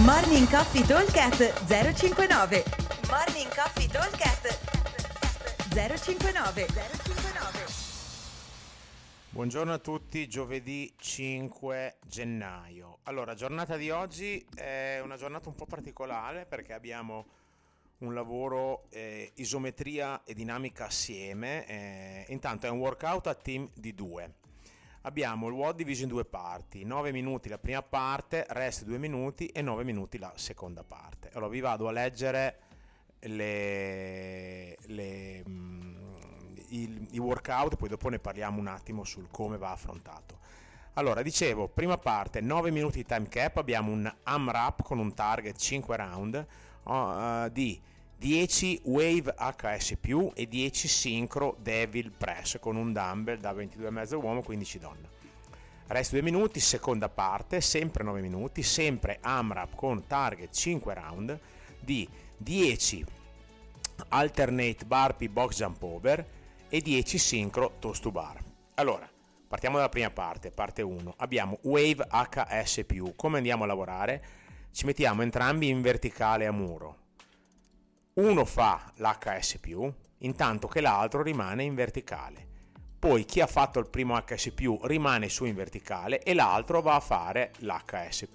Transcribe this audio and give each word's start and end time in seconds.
Morning 0.00 0.48
Coffee 0.48 0.86
Talkcast 0.86 1.66
059 1.66 2.64
Morning 3.10 3.54
Coffee 3.54 3.86
Talkcast 3.86 4.58
059 5.68 6.66
059 6.66 7.66
Buongiorno 9.28 9.74
a 9.74 9.78
tutti, 9.78 10.26
giovedì 10.28 10.90
5 10.96 11.98
gennaio. 12.06 13.00
Allora, 13.02 13.34
giornata 13.34 13.76
di 13.76 13.90
oggi 13.90 14.42
è 14.54 14.98
una 15.04 15.18
giornata 15.18 15.50
un 15.50 15.56
po' 15.56 15.66
particolare 15.66 16.46
perché 16.46 16.72
abbiamo 16.72 17.26
un 17.98 18.14
lavoro 18.14 18.86
eh, 18.88 19.30
isometria 19.34 20.24
e 20.24 20.32
dinamica 20.32 20.86
assieme. 20.86 21.66
Eh, 21.66 22.24
intanto 22.28 22.66
è 22.66 22.70
un 22.70 22.78
workout 22.78 23.26
a 23.26 23.34
team 23.34 23.68
di 23.74 23.94
due. 23.94 24.40
Abbiamo 25.02 25.48
il 25.48 25.54
WOD 25.54 25.76
diviso 25.76 26.04
in 26.04 26.08
due 26.08 26.24
parti, 26.24 26.84
9 26.84 27.10
minuti 27.10 27.48
la 27.48 27.58
prima 27.58 27.82
parte, 27.82 28.46
rest 28.50 28.84
2 28.84 28.98
minuti 28.98 29.46
e 29.46 29.60
9 29.60 29.82
minuti 29.82 30.16
la 30.16 30.32
seconda 30.36 30.84
parte. 30.84 31.30
Allora 31.32 31.50
vi 31.50 31.58
vado 31.58 31.88
a 31.88 31.92
leggere 31.92 32.58
le, 33.20 34.76
le, 34.86 35.42
mm, 35.48 35.96
i, 36.68 37.08
i 37.10 37.18
workout, 37.18 37.76
poi 37.76 37.88
dopo 37.88 38.08
ne 38.08 38.20
parliamo 38.20 38.60
un 38.60 38.68
attimo 38.68 39.02
sul 39.02 39.26
come 39.28 39.58
va 39.58 39.72
affrontato. 39.72 40.38
Allora, 40.94 41.22
dicevo, 41.22 41.68
prima 41.68 41.98
parte, 41.98 42.40
9 42.40 42.70
minuti 42.70 42.98
di 42.98 43.04
time 43.04 43.26
cap, 43.28 43.56
abbiamo 43.56 43.90
un 43.90 44.12
AMRAP 44.22 44.82
con 44.82 44.98
un 44.98 45.14
target 45.14 45.56
5 45.56 45.96
round 45.96 46.46
uh, 46.84 47.48
di 47.48 47.80
10 48.22 48.82
Wave 48.84 49.34
HS+, 49.36 49.96
e 50.34 50.46
10 50.46 50.86
Synchro 50.86 51.56
Devil 51.60 52.12
Press 52.16 52.56
con 52.60 52.76
un 52.76 52.92
dumbbell 52.92 53.40
da 53.40 53.50
22,5 53.50 54.14
uomo, 54.22 54.42
15 54.42 54.78
donna. 54.78 55.08
Resto 55.88 56.14
2 56.14 56.22
minuti, 56.22 56.60
seconda 56.60 57.08
parte, 57.08 57.60
sempre 57.60 58.04
9 58.04 58.20
minuti, 58.20 58.62
sempre 58.62 59.18
AMRAP 59.20 59.74
con 59.74 60.06
target 60.06 60.54
5 60.54 60.94
round 60.94 61.40
di 61.80 62.08
10 62.36 63.04
Alternate 64.10 64.84
Burpee 64.84 65.28
Box 65.28 65.56
Jump 65.56 65.82
Over 65.82 66.24
e 66.68 66.80
10 66.80 67.18
Synchro 67.18 67.72
Toast 67.80 68.02
to 68.02 68.12
Bar. 68.12 68.38
Allora, 68.74 69.10
partiamo 69.48 69.78
dalla 69.78 69.88
prima 69.88 70.10
parte, 70.10 70.52
parte 70.52 70.82
1. 70.82 71.14
Abbiamo 71.16 71.58
Wave 71.62 72.06
HS+. 72.08 72.84
Come 73.16 73.38
andiamo 73.38 73.64
a 73.64 73.66
lavorare? 73.66 74.24
Ci 74.70 74.86
mettiamo 74.86 75.22
entrambi 75.22 75.66
in 75.66 75.82
verticale 75.82 76.46
a 76.46 76.52
muro 76.52 77.00
uno 78.14 78.44
fa 78.44 78.92
l'HS+, 78.96 79.58
intanto 80.18 80.68
che 80.68 80.82
l'altro 80.82 81.22
rimane 81.22 81.62
in 81.62 81.74
verticale. 81.74 82.50
Poi 82.98 83.24
chi 83.24 83.40
ha 83.40 83.46
fatto 83.46 83.78
il 83.78 83.88
primo 83.88 84.20
HS+, 84.20 84.52
rimane 84.82 85.28
su 85.28 85.44
in 85.44 85.54
verticale 85.54 86.22
e 86.22 86.34
l'altro 86.34 86.82
va 86.82 86.94
a 86.96 87.00
fare 87.00 87.52
l'HS+. 87.58 88.28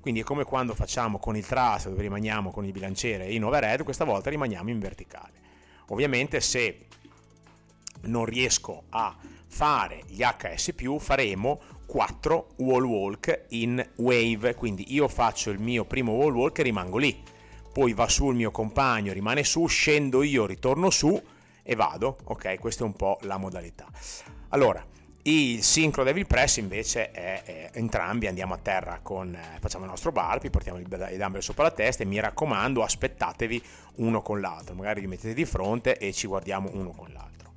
Quindi 0.00 0.20
è 0.20 0.24
come 0.24 0.44
quando 0.44 0.74
facciamo 0.74 1.18
con 1.18 1.36
il 1.36 1.46
thrust 1.46 1.88
dove 1.88 2.02
rimaniamo 2.02 2.50
con 2.50 2.64
il 2.64 2.72
bilanciere 2.72 3.30
in 3.30 3.44
overhead, 3.44 3.84
questa 3.84 4.04
volta 4.04 4.28
rimaniamo 4.28 4.70
in 4.70 4.80
verticale. 4.80 5.40
Ovviamente 5.88 6.40
se 6.40 6.86
non 8.02 8.24
riesco 8.24 8.84
a 8.90 9.16
fare 9.46 10.02
gli 10.08 10.22
HS+, 10.22 10.74
faremo 10.98 11.60
4 11.86 12.54
wall 12.56 12.84
walk 12.84 13.44
in 13.50 13.86
wave, 13.96 14.54
quindi 14.54 14.92
io 14.92 15.06
faccio 15.06 15.50
il 15.50 15.60
mio 15.60 15.84
primo 15.84 16.12
wall 16.12 16.34
walk 16.34 16.58
e 16.58 16.62
rimango 16.64 16.98
lì 16.98 17.22
poi 17.72 17.92
va 17.94 18.08
su 18.08 18.28
il 18.30 18.36
mio 18.36 18.50
compagno, 18.50 19.12
rimane 19.12 19.44
su, 19.44 19.66
scendo 19.66 20.22
io, 20.22 20.46
ritorno 20.46 20.90
su 20.90 21.20
e 21.62 21.74
vado, 21.74 22.18
ok? 22.24 22.58
Questa 22.58 22.84
è 22.84 22.86
un 22.86 22.94
po' 22.94 23.18
la 23.22 23.38
modalità. 23.38 23.86
Allora, 24.48 24.84
il 25.24 25.62
Synchro 25.62 26.02
Devil 26.02 26.26
Press 26.26 26.56
invece 26.56 27.12
è, 27.12 27.42
è 27.44 27.70
entrambi 27.74 28.26
andiamo 28.26 28.54
a 28.54 28.58
terra 28.60 28.98
con, 29.02 29.32
eh, 29.32 29.58
facciamo 29.60 29.84
il 29.84 29.90
nostro 29.90 30.10
barpi, 30.10 30.50
portiamo 30.50 30.78
i 30.78 30.84
dumbbell 30.84 31.38
sopra 31.38 31.62
la 31.62 31.70
testa 31.70 32.02
e 32.02 32.06
mi 32.06 32.18
raccomando 32.18 32.82
aspettatevi 32.82 33.62
uno 33.96 34.20
con 34.20 34.40
l'altro, 34.40 34.74
magari 34.74 35.00
vi 35.00 35.06
mettete 35.06 35.32
di 35.32 35.44
fronte 35.44 35.96
e 35.96 36.12
ci 36.12 36.26
guardiamo 36.26 36.70
uno 36.72 36.90
con 36.90 37.10
l'altro. 37.12 37.52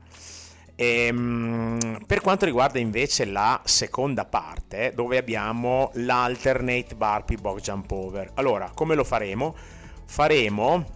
E, 0.75 1.05
ehm, 1.07 2.03
per 2.05 2.21
quanto 2.21 2.45
riguarda 2.45 2.77
invece 2.77 3.25
la 3.25 3.59
seconda 3.63 4.25
parte 4.25 4.91
dove 4.93 5.17
abbiamo 5.17 5.89
l'alternate 5.95 6.93
burpee 6.95 7.37
box 7.37 7.61
jump 7.61 7.89
over, 7.91 8.29
allora 8.35 8.69
come 8.75 8.93
lo 8.93 9.03
faremo? 9.03 9.55
Faremo 10.05 10.93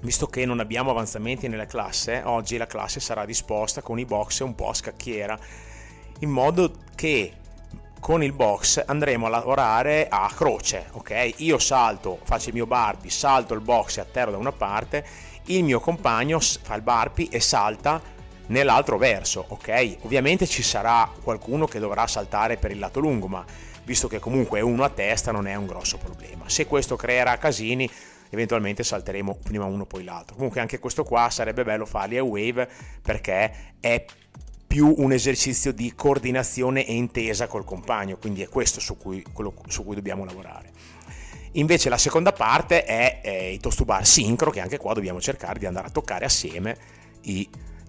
visto 0.00 0.26
che 0.26 0.44
non 0.44 0.60
abbiamo 0.60 0.90
avanzamenti 0.90 1.48
nella 1.48 1.66
classe, 1.66 2.22
oggi 2.24 2.56
la 2.56 2.66
classe 2.66 3.00
sarà 3.00 3.24
disposta 3.24 3.82
con 3.82 3.98
i 3.98 4.04
box 4.04 4.40
un 4.40 4.54
po' 4.54 4.68
a 4.68 4.74
scacchiera, 4.74 5.38
in 6.20 6.30
modo 6.30 6.72
che 6.94 7.32
con 8.00 8.22
il 8.22 8.32
box 8.32 8.82
andremo 8.86 9.26
a 9.26 9.30
lavorare 9.30 10.06
a 10.08 10.30
croce, 10.32 10.86
ok? 10.92 11.34
Io 11.38 11.58
salto, 11.58 12.20
faccio 12.22 12.48
il 12.48 12.54
mio 12.54 12.66
barpi, 12.66 13.10
salto 13.10 13.54
il 13.54 13.60
box 13.60 13.96
e 13.96 14.00
atterro 14.02 14.30
da 14.30 14.36
una 14.36 14.52
parte, 14.52 15.04
il 15.46 15.64
mio 15.64 15.80
compagno 15.80 16.38
fa 16.38 16.74
il 16.74 16.82
barpi 16.82 17.28
e 17.28 17.40
salta 17.40 18.00
nell'altro 18.46 18.98
verso, 18.98 19.44
ok? 19.48 19.98
Ovviamente 20.02 20.46
ci 20.46 20.62
sarà 20.62 21.10
qualcuno 21.22 21.66
che 21.66 21.80
dovrà 21.80 22.06
saltare 22.06 22.56
per 22.56 22.70
il 22.70 22.78
lato 22.78 23.00
lungo, 23.00 23.26
ma 23.26 23.44
visto 23.84 24.06
che 24.06 24.20
comunque 24.20 24.60
è 24.60 24.62
uno 24.62 24.84
a 24.84 24.90
testa 24.90 25.32
non 25.32 25.46
è 25.46 25.54
un 25.54 25.66
grosso 25.66 25.98
problema. 25.98 26.48
Se 26.48 26.66
questo 26.66 26.94
creerà 26.94 27.36
casini, 27.36 27.90
eventualmente 28.30 28.82
salteremo 28.82 29.38
prima 29.42 29.64
uno 29.64 29.86
poi 29.86 30.04
l'altro. 30.04 30.36
Comunque 30.36 30.60
anche 30.60 30.78
questo 30.78 31.04
qua 31.04 31.30
sarebbe 31.30 31.64
bello 31.64 31.86
farli 31.86 32.18
a 32.18 32.24
wave 32.24 32.68
perché 33.02 33.74
è 33.80 34.04
più 34.66 34.94
un 34.98 35.12
esercizio 35.12 35.72
di 35.72 35.94
coordinazione 35.94 36.86
e 36.86 36.92
intesa 36.92 37.46
col 37.46 37.64
compagno, 37.64 38.18
quindi 38.18 38.42
è 38.42 38.48
questo 38.48 38.80
su 38.80 38.98
cui, 38.98 39.24
su 39.68 39.84
cui 39.84 39.94
dobbiamo 39.94 40.24
lavorare. 40.24 40.70
Invece 41.52 41.88
la 41.88 41.96
seconda 41.96 42.32
parte 42.32 42.84
è, 42.84 43.20
è 43.22 43.30
i 43.30 43.58
toast 43.58 43.78
to 43.78 43.84
bar 43.84 44.06
sincro, 44.06 44.50
che 44.50 44.60
anche 44.60 44.76
qua 44.76 44.92
dobbiamo 44.92 45.20
cercare 45.20 45.58
di 45.58 45.64
andare 45.64 45.86
a 45.86 45.90
toccare 45.90 46.26
assieme 46.26 46.76
i 47.22 47.48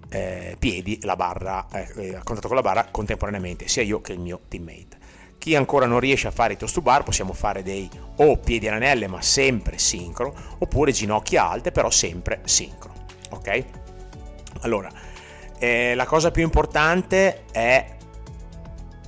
eh, 0.10 0.56
piedi, 0.58 1.00
la 1.04 1.18
barra, 1.18 1.68
eh, 1.72 2.16
a 2.16 2.24
contatto 2.24 2.48
con 2.48 2.56
la 2.56 2.64
barra 2.64 2.86
contemporaneamente, 2.90 3.68
sia 3.68 3.84
io 3.84 4.00
che 4.00 4.14
il 4.14 4.20
mio 4.20 4.40
teammate. 4.48 4.98
Chi 5.40 5.56
ancora 5.56 5.86
non 5.86 6.02
riesce 6.02 6.28
a 6.28 6.32
fare 6.32 6.54
i 6.54 6.58
toast 6.58 6.74
to 6.74 6.82
bar 6.82 7.04
possiamo 7.04 7.32
fare 7.32 7.64
dei 7.64 7.90
o 8.18 8.36
piedi 8.36 8.68
all'anelle 8.68 9.08
ma 9.08 9.22
sempre 9.22 9.78
sincro 9.78 10.36
oppure 10.58 10.92
ginocchia 10.92 11.50
alte 11.50 11.72
però 11.72 11.90
sempre 11.90 12.42
sincro. 12.44 12.92
Ok? 13.30 13.64
Allora, 14.62 14.92
eh, 15.58 15.96
la 15.96 16.06
cosa 16.06 16.30
più 16.30 16.44
importante 16.44 17.46
è 17.52 17.96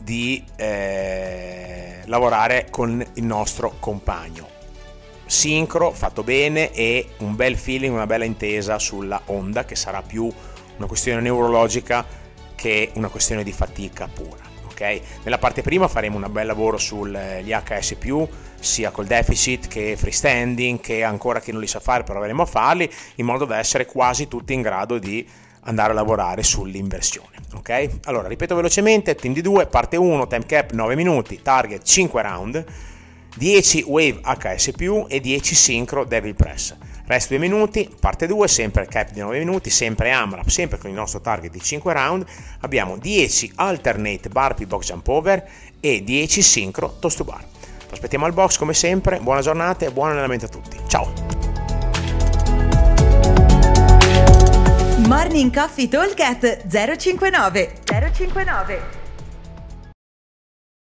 di 0.01 0.41
eh, 0.55 1.99
lavorare 2.05 2.67
con 2.69 3.05
il 3.15 3.23
nostro 3.25 3.75
compagno. 3.79 4.47
Sincro, 5.25 5.91
fatto 5.91 6.23
bene 6.23 6.71
e 6.71 7.09
un 7.17 7.35
bel 7.35 7.57
feeling, 7.57 7.93
una 7.93 8.07
bella 8.07 8.23
intesa 8.23 8.79
sulla 8.79 9.21
onda 9.25 9.65
che 9.65 9.75
sarà 9.75 10.01
più 10.01 10.31
una 10.77 10.87
questione 10.87 11.19
neurologica 11.19 12.05
che 12.55 12.91
una 12.93 13.09
questione 13.09 13.43
di 13.43 13.51
fatica 13.51 14.07
pura 14.07 14.50
ok? 14.71 15.01
Nella 15.23 15.37
parte 15.37 15.61
prima 15.61 15.87
faremo 15.87 16.17
un 16.17 16.27
bel 16.29 16.45
lavoro 16.45 16.77
sugli 16.77 17.51
HS+, 17.51 17.95
sia 18.59 18.91
col 18.91 19.05
deficit 19.05 19.67
che 19.67 19.95
freestanding, 19.97 20.79
che 20.79 21.03
ancora 21.03 21.39
chi 21.39 21.51
non 21.51 21.61
li 21.61 21.67
sa 21.67 21.79
fare 21.79 22.03
proveremo 22.03 22.41
a 22.41 22.45
farli, 22.45 22.91
in 23.15 23.25
modo 23.25 23.45
da 23.45 23.57
essere 23.57 23.85
quasi 23.85 24.27
tutti 24.27 24.53
in 24.53 24.61
grado 24.61 24.97
di 24.97 25.27
andare 25.63 25.91
a 25.91 25.95
lavorare 25.95 26.43
sull'inversione, 26.43 27.37
ok? 27.55 27.89
Allora, 28.05 28.27
ripeto 28.27 28.55
velocemente, 28.55 29.15
team 29.15 29.33
di 29.33 29.41
2, 29.41 29.67
parte 29.67 29.97
1, 29.97 30.27
time 30.27 30.45
cap 30.45 30.71
9 30.71 30.95
minuti, 30.95 31.41
target 31.41 31.83
5 31.83 32.21
round, 32.21 32.65
10 33.35 33.83
wave 33.87 34.19
HS+, 34.23 34.71
e 35.07 35.19
10 35.19 35.55
synchro 35.55 36.03
devil 36.03 36.35
press. 36.35 36.75
Resto 37.05 37.35
2 37.35 37.39
minuti, 37.39 37.89
parte 37.99 38.27
2, 38.27 38.47
sempre 38.47 38.87
cap 38.87 39.11
di 39.11 39.19
9 39.19 39.39
minuti, 39.39 39.69
sempre 39.69 40.11
AMRAP, 40.11 40.47
sempre 40.47 40.77
con 40.77 40.89
il 40.89 40.95
nostro 40.95 41.19
target 41.19 41.51
di 41.51 41.61
5 41.61 41.93
round. 41.93 42.25
Abbiamo 42.61 42.97
10 42.97 43.53
alternate 43.55 44.29
burpee 44.29 44.65
box 44.65 44.85
jump 44.85 45.07
over 45.07 45.43
e 45.79 46.03
10 46.03 46.41
synchro 46.41 46.97
toast 46.99 47.17
to 47.17 47.23
bar. 47.23 47.43
aspettiamo 47.89 48.25
al 48.25 48.33
box 48.33 48.57
come 48.57 48.73
sempre, 48.73 49.19
buona 49.19 49.41
giornata 49.41 49.85
e 49.85 49.91
buon 49.91 50.11
allenamento 50.11 50.45
a 50.45 50.49
tutti. 50.49 50.77
Ciao! 50.87 51.11
Morning 55.07 55.53
Coffee 55.53 55.89
Talk 55.89 56.15
059 56.67 57.73
059 57.83 59.00